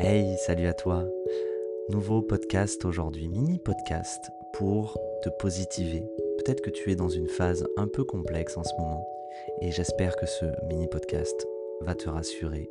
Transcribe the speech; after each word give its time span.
Hey, 0.00 0.36
salut 0.38 0.66
à 0.66 0.74
toi. 0.74 1.04
Nouveau 1.88 2.20
podcast 2.20 2.84
aujourd'hui, 2.84 3.28
mini 3.28 3.60
podcast 3.60 4.30
pour 4.52 4.98
te 5.22 5.28
positiver. 5.38 6.02
Peut-être 6.38 6.62
que 6.62 6.70
tu 6.70 6.90
es 6.90 6.96
dans 6.96 7.08
une 7.08 7.28
phase 7.28 7.64
un 7.76 7.86
peu 7.86 8.02
complexe 8.02 8.56
en 8.56 8.64
ce 8.64 8.74
moment 8.76 9.06
et 9.60 9.70
j'espère 9.70 10.16
que 10.16 10.26
ce 10.26 10.46
mini 10.66 10.88
podcast 10.88 11.46
va 11.82 11.94
te 11.94 12.08
rassurer 12.08 12.68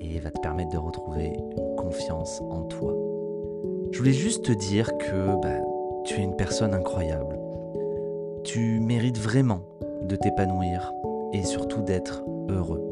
et 0.00 0.20
va 0.20 0.30
te 0.30 0.40
permettre 0.40 0.70
de 0.70 0.78
retrouver 0.78 1.26
une 1.26 1.76
confiance 1.76 2.40
en 2.42 2.62
toi. 2.62 2.94
Je 3.90 3.98
voulais 3.98 4.12
juste 4.12 4.44
te 4.44 4.52
dire 4.52 4.96
que 4.98 5.40
bah, 5.42 5.58
tu 6.04 6.20
es 6.20 6.22
une 6.22 6.36
personne 6.36 6.72
incroyable. 6.72 7.36
Tu 8.44 8.78
mérites 8.78 9.18
vraiment 9.18 9.64
de 10.02 10.14
t'épanouir 10.14 10.92
et 11.32 11.42
surtout 11.42 11.82
d'être 11.82 12.22
heureux. 12.48 12.86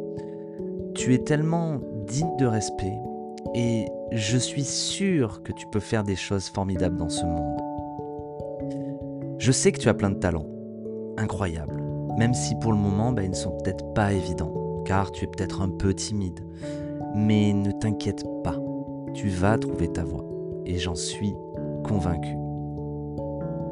Tu 0.94 1.14
es 1.14 1.18
tellement 1.18 1.80
digne 2.06 2.36
de 2.38 2.46
respect 2.46 2.98
et 3.54 3.86
je 4.12 4.38
suis 4.38 4.64
sûr 4.64 5.42
que 5.42 5.52
tu 5.52 5.66
peux 5.66 5.80
faire 5.80 6.04
des 6.04 6.16
choses 6.16 6.48
formidables 6.48 6.96
dans 6.96 7.08
ce 7.08 7.24
monde. 7.24 7.60
Je 9.38 9.52
sais 9.52 9.72
que 9.72 9.78
tu 9.78 9.88
as 9.88 9.94
plein 9.94 10.10
de 10.10 10.18
talents, 10.18 10.48
incroyables, 11.16 11.82
même 12.18 12.34
si 12.34 12.54
pour 12.56 12.72
le 12.72 12.78
moment 12.78 13.12
bah, 13.12 13.22
ils 13.22 13.30
ne 13.30 13.34
sont 13.34 13.56
peut-être 13.58 13.92
pas 13.94 14.12
évidents, 14.12 14.82
car 14.84 15.12
tu 15.12 15.24
es 15.24 15.28
peut-être 15.28 15.62
un 15.62 15.68
peu 15.68 15.94
timide. 15.94 16.40
Mais 17.14 17.52
ne 17.52 17.70
t'inquiète 17.70 18.24
pas, 18.44 18.56
tu 19.14 19.28
vas 19.28 19.58
trouver 19.58 19.88
ta 19.88 20.04
voie, 20.04 20.24
et 20.66 20.78
j'en 20.78 20.94
suis 20.94 21.34
convaincu. 21.84 22.36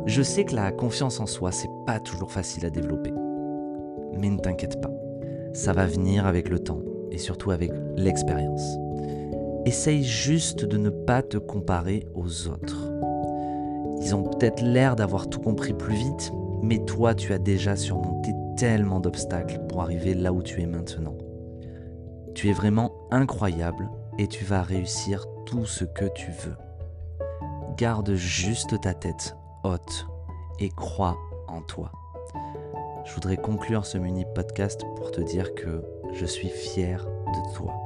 Je 0.06 0.22
sais 0.22 0.44
que 0.44 0.54
la 0.54 0.70
confiance 0.70 1.18
en 1.18 1.26
soi, 1.26 1.50
c'est 1.50 1.70
pas 1.84 1.98
toujours 1.98 2.30
facile 2.30 2.64
à 2.64 2.70
développer. 2.70 3.12
Mais 4.18 4.30
ne 4.30 4.38
t'inquiète 4.38 4.80
pas, 4.80 4.92
ça 5.52 5.72
va 5.72 5.86
venir 5.86 6.26
avec 6.26 6.48
le 6.48 6.60
temps 6.60 6.80
et 7.10 7.18
surtout 7.18 7.50
avec 7.50 7.72
l'expérience. 7.96 8.78
Essaye 9.66 10.04
juste 10.04 10.64
de 10.64 10.76
ne 10.76 10.90
pas 10.90 11.22
te 11.22 11.38
comparer 11.38 12.06
aux 12.14 12.46
autres. 12.46 12.88
Ils 14.00 14.14
ont 14.14 14.22
peut-être 14.22 14.62
l'air 14.62 14.94
d'avoir 14.94 15.28
tout 15.28 15.40
compris 15.40 15.74
plus 15.74 15.96
vite, 15.96 16.32
mais 16.62 16.78
toi 16.84 17.16
tu 17.16 17.32
as 17.32 17.40
déjà 17.40 17.74
surmonté 17.74 18.30
tellement 18.56 19.00
d'obstacles 19.00 19.58
pour 19.68 19.82
arriver 19.82 20.14
là 20.14 20.32
où 20.32 20.40
tu 20.40 20.62
es 20.62 20.66
maintenant. 20.66 21.18
Tu 22.36 22.48
es 22.48 22.52
vraiment 22.52 22.92
incroyable 23.10 23.90
et 24.18 24.28
tu 24.28 24.44
vas 24.44 24.62
réussir 24.62 25.26
tout 25.46 25.66
ce 25.66 25.84
que 25.84 26.04
tu 26.14 26.30
veux. 26.30 26.56
Garde 27.76 28.14
juste 28.14 28.80
ta 28.80 28.94
tête 28.94 29.34
haute 29.64 30.06
et 30.60 30.68
crois 30.68 31.16
en 31.48 31.60
toi. 31.62 31.90
Je 33.04 33.12
voudrais 33.14 33.36
conclure 33.36 33.84
ce 33.84 33.98
mini 33.98 34.24
podcast 34.32 34.82
pour 34.94 35.10
te 35.10 35.20
dire 35.20 35.56
que 35.56 35.82
je 36.12 36.24
suis 36.24 36.50
fier 36.50 37.04
de 37.04 37.54
toi. 37.56 37.85